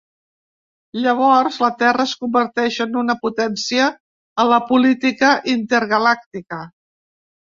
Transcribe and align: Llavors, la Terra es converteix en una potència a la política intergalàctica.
Llavors, 1.03 1.59
la 1.63 1.69
Terra 1.81 2.05
es 2.11 2.15
converteix 2.23 2.79
en 2.87 2.97
una 3.03 3.17
potència 3.27 3.87
a 4.45 4.47
la 4.53 4.59
política 4.73 5.31
intergalàctica. 5.55 6.65